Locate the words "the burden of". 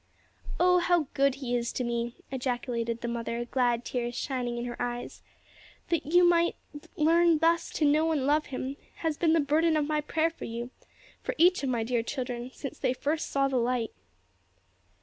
9.33-9.85